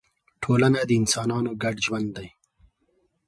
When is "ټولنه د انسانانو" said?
0.43-1.51